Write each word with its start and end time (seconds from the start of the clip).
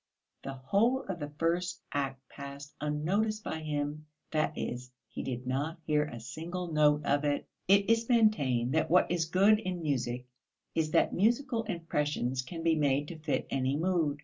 The 0.41 0.53
whole 0.55 1.03
of 1.03 1.19
the 1.19 1.29
first 1.37 1.79
act 1.91 2.27
passed 2.27 2.73
unnoticed 2.81 3.43
by 3.43 3.59
him, 3.59 4.07
that 4.31 4.57
is, 4.57 4.89
he 5.07 5.21
did 5.21 5.45
not 5.45 5.77
hear 5.85 6.05
a 6.05 6.19
single 6.19 6.71
note 6.73 7.05
of 7.05 7.23
it. 7.23 7.47
It 7.67 7.87
is 7.87 8.09
maintained 8.09 8.71
that 8.73 8.89
what 8.89 9.11
is 9.11 9.25
good 9.25 9.59
in 9.59 9.83
music 9.83 10.25
is 10.73 10.89
that 10.89 11.13
musical 11.13 11.65
impressions 11.65 12.41
can 12.41 12.63
be 12.63 12.75
made 12.75 13.09
to 13.09 13.19
fit 13.19 13.45
any 13.51 13.77
mood. 13.77 14.19